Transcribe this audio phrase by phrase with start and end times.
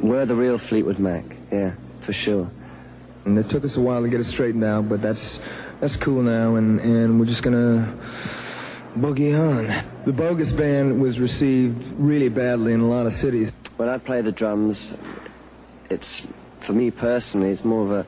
[0.00, 2.50] We're the real Fleetwood Mac, yeah, for sure.
[3.26, 5.40] And it took us a while to get it straightened out, but that's
[5.80, 7.94] that's cool now, and, and we're just gonna
[8.96, 9.84] boogie on.
[10.04, 13.52] The Bogus Band was received really badly in a lot of cities.
[13.76, 14.96] When I play the drums,
[15.88, 16.26] it's,
[16.60, 18.06] for me personally, it's more of a,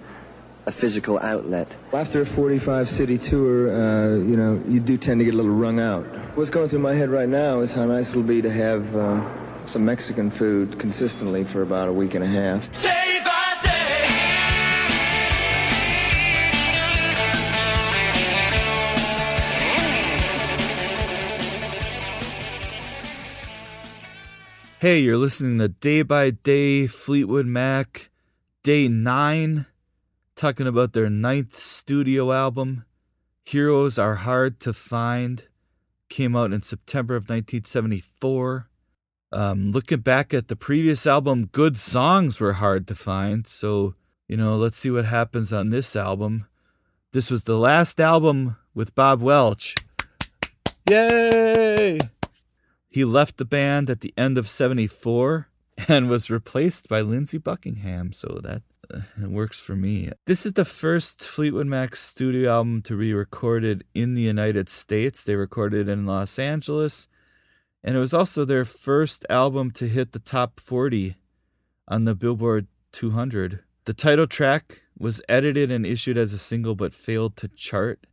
[0.66, 1.68] a physical outlet.
[1.92, 5.52] After a 45 city tour, uh, you know, you do tend to get a little
[5.52, 6.04] wrung out.
[6.36, 9.41] What's going through my head right now is how nice it'll be to have uh,
[9.72, 12.70] some Mexican food consistently for about a week and a half.
[12.82, 13.68] Day by day.
[24.78, 28.10] Hey, you're listening to Day by Day Fleetwood Mac,
[28.62, 29.64] Day 9,
[30.36, 32.84] talking about their ninth studio album,
[33.46, 35.48] Heroes Are Hard to Find.
[36.10, 38.68] Came out in September of 1974.
[39.32, 43.46] Um, looking back at the previous album, good songs were hard to find.
[43.46, 43.94] So,
[44.28, 46.46] you know, let's see what happens on this album.
[47.12, 49.74] This was the last album with Bob Welch.
[50.88, 51.98] Yay!
[52.88, 55.48] He left the band at the end of 74
[55.88, 60.10] and was replaced by Lindsey Buckingham, so that uh, works for me.
[60.26, 65.24] This is the first Fleetwood Mac studio album to be recorded in the United States.
[65.24, 67.08] They recorded in Los Angeles,
[67.84, 71.16] and it was also their first album to hit the top 40
[71.88, 73.60] on the Billboard 200.
[73.84, 78.06] The title track was edited and issued as a single but failed to chart,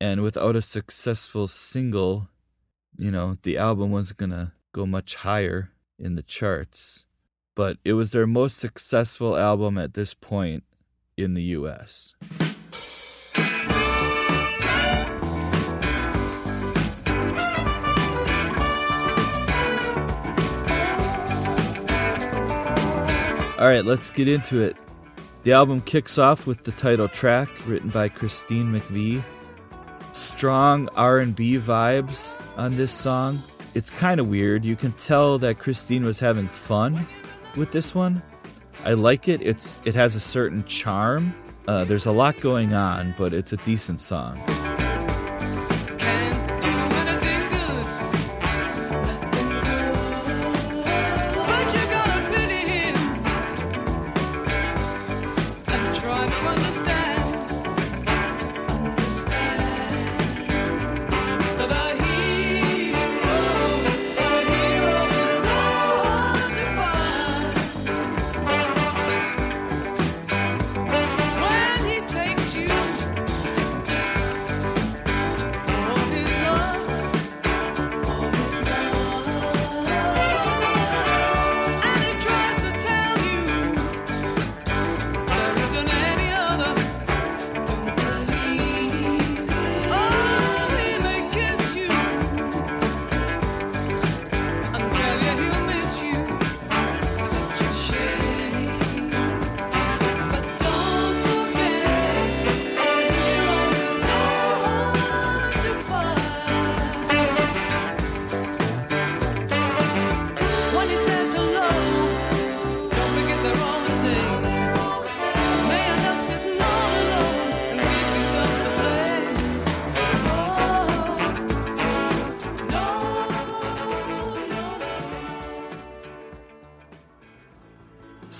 [0.00, 2.28] and without a successful single,
[2.98, 7.06] you know, the album wasn't going to go much higher in the charts.
[7.54, 10.64] But it was their most successful album at this point
[11.16, 12.14] in the US.
[23.58, 24.76] All right, let's get into it.
[25.44, 29.22] The album kicks off with the title track written by Christine McVie
[30.14, 33.42] strong R&B vibes on this song.
[33.74, 34.64] It's kind of weird.
[34.64, 37.06] You can tell that Christine was having fun
[37.56, 38.22] with this one.
[38.84, 39.42] I like it.
[39.42, 41.34] It's it has a certain charm.
[41.66, 44.38] Uh, there's a lot going on, but it's a decent song.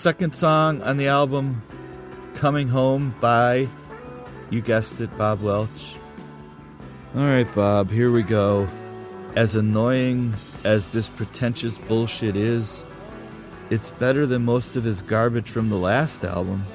[0.04, 1.62] Second song on the album,
[2.34, 3.66] Coming Home by,
[4.50, 5.96] you guessed it, Bob Welch.
[7.16, 8.68] All right, Bob, here we go.
[9.34, 12.84] As annoying as this pretentious bullshit is,
[13.70, 16.66] it's better than most of his garbage from the last album.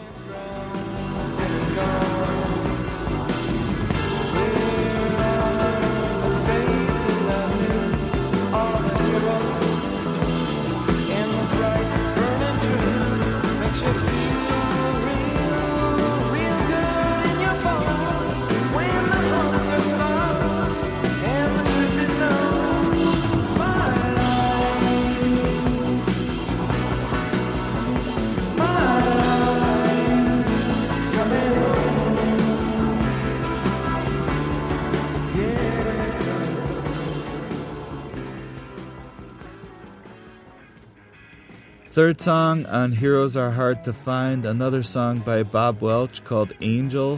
[41.99, 47.17] Third song on Heroes Are Hard to Find, another song by Bob Welch called Angel.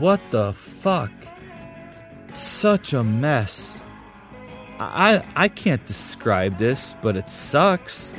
[0.00, 1.12] What the fuck?
[2.34, 3.80] Such a mess.
[4.80, 8.12] I I can't describe this, but it sucks.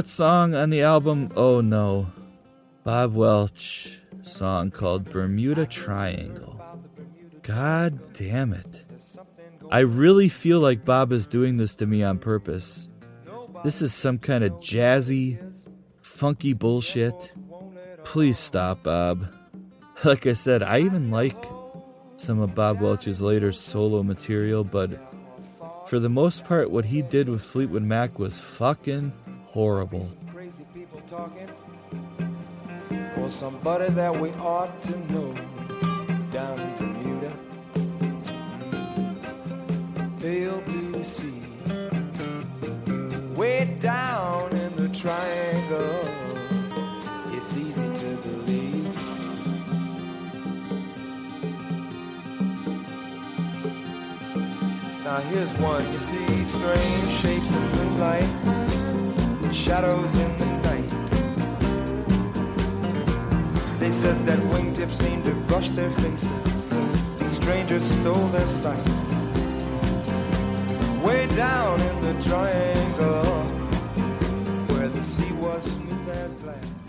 [0.00, 2.06] Fourth song on the album, Oh No.
[2.84, 6.58] Bob Welch song called Bermuda Triangle.
[7.42, 8.86] God damn it.
[9.70, 12.88] I really feel like Bob is doing this to me on purpose.
[13.62, 15.38] This is some kind of jazzy,
[16.00, 17.34] funky bullshit.
[18.02, 19.26] Please stop, Bob.
[20.02, 21.44] Like I said, I even like
[22.16, 24.92] some of Bob Welch's later solo material, but
[25.88, 29.12] for the most part, what he did with Fleetwood Mac was fucking
[29.50, 30.06] horrible.
[30.32, 31.50] crazy people talking.
[33.18, 35.34] Or somebody that we ought to know
[36.30, 37.32] down in Bermuda.
[40.20, 41.40] Pale blue sea
[43.34, 46.04] way down in the triangle.
[47.34, 48.94] It's easy to believe.
[55.02, 55.92] Now here's one.
[55.92, 58.59] You see strange shapes in moonlight
[59.52, 60.90] shadows in the night.
[63.80, 66.30] They said that wingtips seemed to brush their faces.
[67.32, 68.86] Strangers stole their sight.
[71.02, 73.44] Way down in the triangle,
[74.68, 76.79] where the sea was smooth as glass.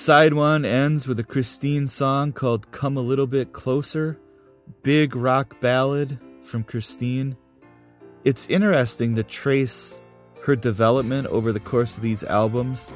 [0.00, 4.18] Side one ends with a Christine song called Come a Little Bit Closer,
[4.82, 7.36] big rock ballad from Christine.
[8.24, 10.00] It's interesting to trace
[10.44, 12.94] her development over the course of these albums.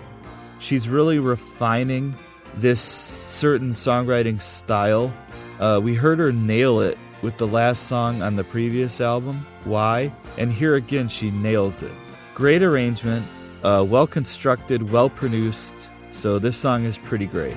[0.61, 2.17] She's really refining
[2.55, 5.13] this certain songwriting style.
[5.61, 10.11] Uh, we heard her nail it with the last song on the previous album, Why?
[10.39, 11.93] And here again, she nails it.
[12.35, 13.27] Great arrangement,
[13.63, 15.91] uh, well constructed, well produced.
[16.15, 17.57] So this song is pretty great.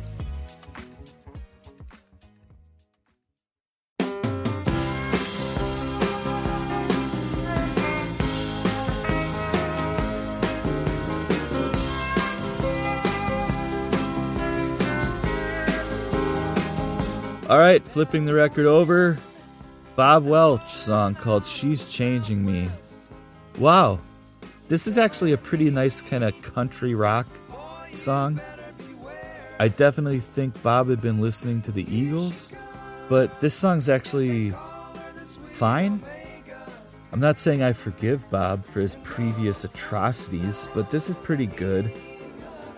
[17.51, 19.17] All right, flipping the record over.
[19.97, 22.69] Bob Welch song called She's Changing Me.
[23.59, 23.99] Wow.
[24.69, 27.27] This is actually a pretty nice kind of country rock
[27.93, 28.39] song.
[29.59, 32.53] I definitely think Bob had been listening to the Eagles,
[33.09, 34.53] but this song's actually
[35.51, 36.01] fine.
[37.11, 41.91] I'm not saying I forgive Bob for his previous atrocities, but this is pretty good.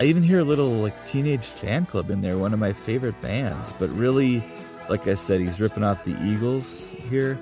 [0.00, 3.72] I even hear a little like Teenage Fanclub in there, one of my favorite bands,
[3.78, 4.42] but really,
[4.88, 7.38] like I said, he's ripping off the Eagles here.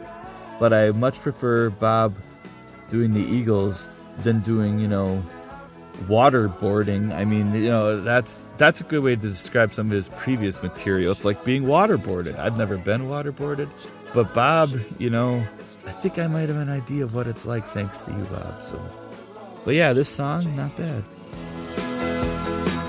[0.61, 2.15] But I much prefer Bob
[2.91, 5.23] doing the Eagles than doing, you know,
[6.05, 7.13] waterboarding.
[7.13, 10.63] I mean, you know, that's that's a good way to describe some of his previous
[10.63, 11.13] material.
[11.13, 12.39] It's like being waterboarded.
[12.39, 13.71] I've never been waterboarded,
[14.13, 15.45] but Bob, you know,
[15.87, 18.63] I think I might have an idea of what it's like thanks to you, Bob.
[18.63, 18.81] So,
[19.65, 21.03] but yeah, this song not bad.
[22.53, 22.82] When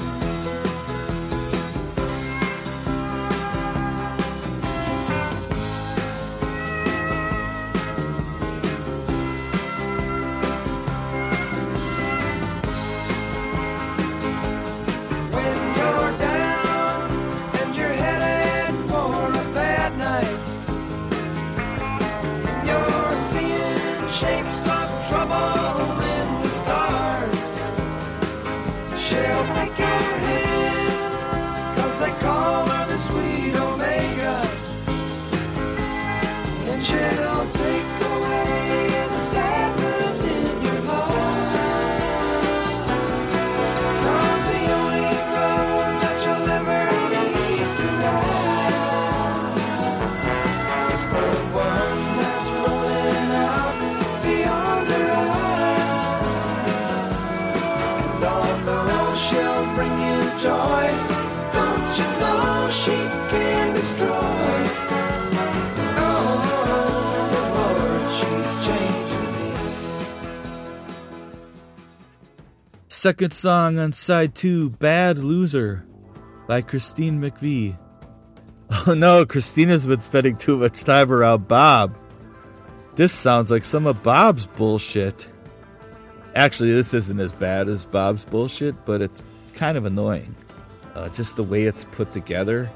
[73.03, 75.85] Second song on side two, Bad Loser
[76.47, 77.75] by Christine McVie.
[78.87, 81.93] Oh no, Christina's been spending too much time around Bob.
[82.95, 85.27] This sounds like some of Bob's bullshit.
[86.33, 89.21] Actually, this isn't as bad as Bob's bullshit, but it's
[89.53, 90.33] kind of annoying.
[90.95, 92.69] Uh, just the way it's put together.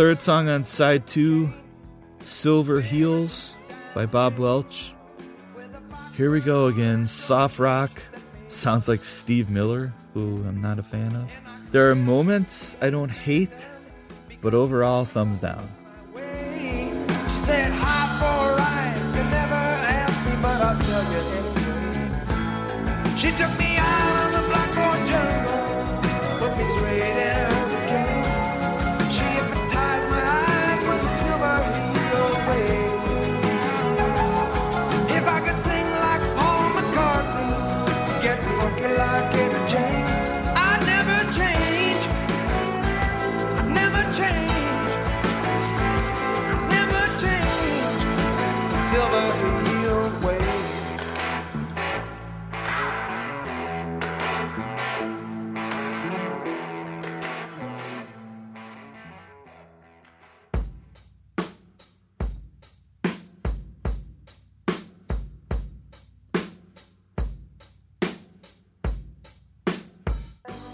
[0.00, 1.52] Third song on side two,
[2.24, 3.54] Silver Heels
[3.94, 4.94] by Bob Welch.
[6.16, 7.06] Here we go again.
[7.06, 7.90] Soft rock.
[8.48, 11.30] Sounds like Steve Miller, who I'm not a fan of.
[11.70, 13.68] There are moments I don't hate,
[14.40, 15.68] but overall, thumbs down.
[16.14, 18.50] She said, hi for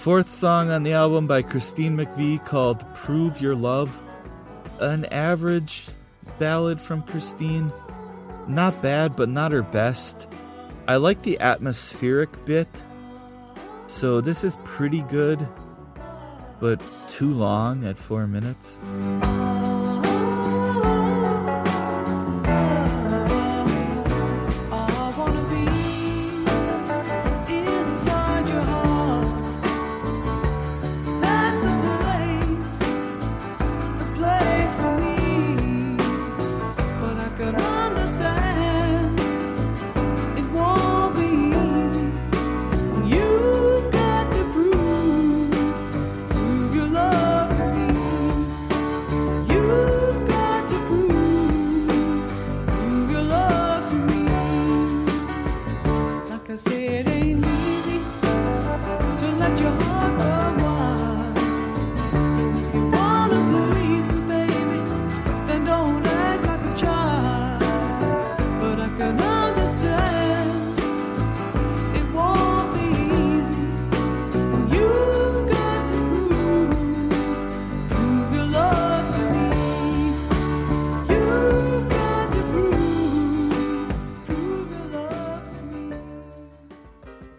[0.06, 4.04] Fourth song on the album by Christine McVie called Prove Your Love.
[4.78, 5.88] An average
[6.38, 7.72] ballad from Christine.
[8.46, 10.28] Not bad, but not her best.
[10.86, 12.68] I like the atmospheric bit.
[13.88, 15.44] So this is pretty good,
[16.60, 18.80] but too long at four minutes.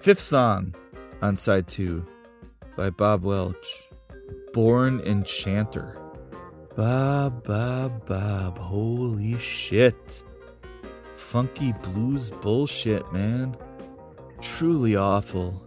[0.07, 0.73] Fifth song
[1.21, 2.07] on side two
[2.77, 3.89] by Bob Welch
[4.53, 6.01] Born Enchanter.
[6.77, 8.57] Bob, Bob, Bob.
[8.57, 10.23] Holy shit.
[11.17, 13.57] Funky blues bullshit, man.
[14.39, 15.61] Truly awful.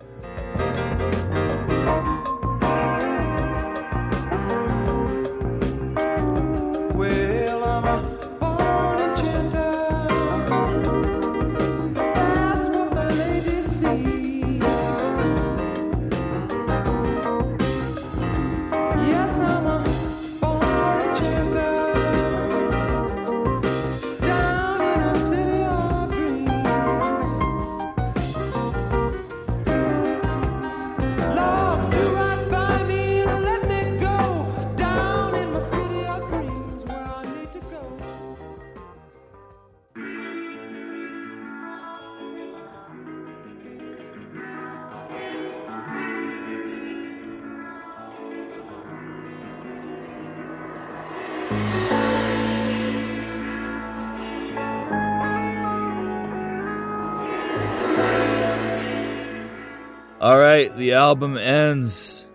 [60.69, 62.27] The album ends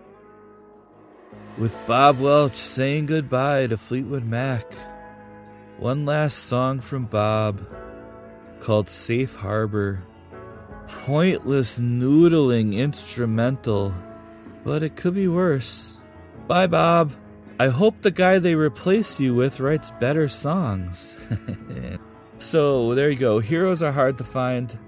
[1.56, 4.64] with Bob Welch saying goodbye to Fleetwood Mac.
[5.78, 7.66] One last song from Bob
[8.60, 10.02] called Safe Harbor.
[10.88, 13.94] Pointless noodling instrumental,
[14.64, 15.96] but it could be worse.
[16.46, 17.12] Bye, Bob.
[17.58, 21.18] I hope the guy they replace you with writes better songs.
[22.38, 23.38] so there you go.
[23.38, 24.78] Heroes are hard to find.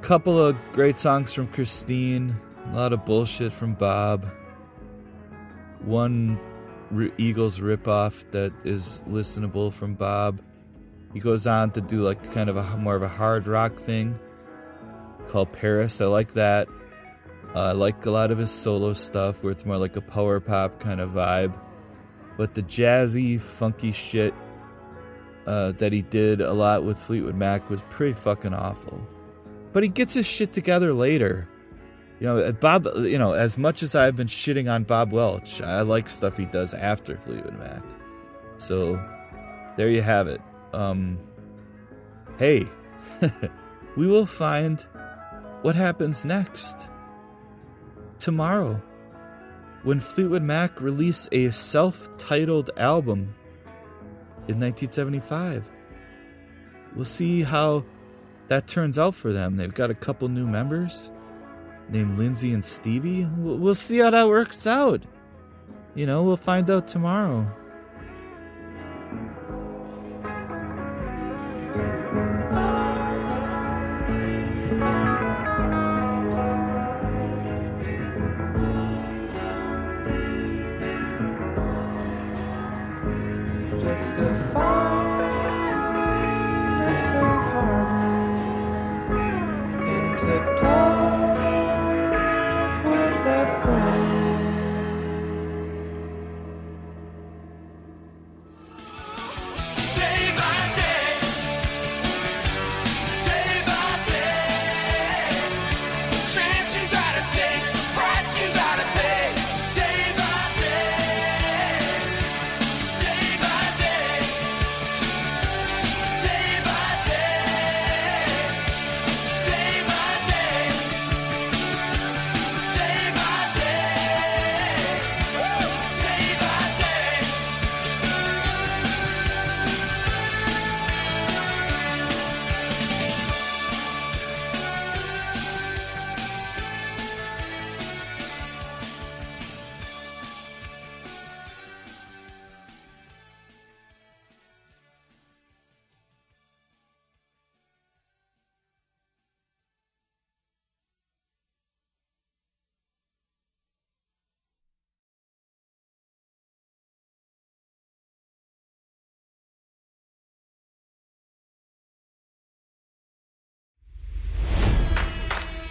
[0.00, 2.38] Couple of great songs from Christine.
[2.70, 4.26] A lot of bullshit from Bob.
[5.80, 6.38] One
[6.94, 10.40] R- Eagles ripoff that is listenable from Bob.
[11.12, 14.18] He goes on to do like kind of a more of a hard rock thing
[15.28, 16.00] called Paris.
[16.00, 16.68] I like that.
[17.54, 20.40] Uh, I like a lot of his solo stuff where it's more like a power
[20.40, 21.58] pop kind of vibe.
[22.38, 24.32] But the jazzy, funky shit
[25.46, 29.06] uh, that he did a lot with Fleetwood Mac was pretty fucking awful
[29.72, 31.48] but he gets his shit together later.
[32.22, 32.86] You know, Bob.
[32.98, 36.44] You know, as much as I've been shitting on Bob Welch, I like stuff he
[36.44, 37.82] does after Fleetwood Mac.
[38.58, 38.94] So,
[39.76, 40.40] there you have it.
[40.72, 41.18] Um,
[42.38, 42.68] hey,
[43.96, 44.80] we will find
[45.62, 46.88] what happens next
[48.20, 48.80] tomorrow
[49.82, 53.34] when Fleetwood Mac release a self-titled album
[54.46, 55.68] in 1975.
[56.94, 57.84] We'll see how
[58.46, 59.56] that turns out for them.
[59.56, 61.10] They've got a couple new members
[61.92, 63.26] named Lindsey and Stevie.
[63.36, 65.02] We'll, see how that works out.
[65.94, 67.46] You know, we'll find out tomorrow.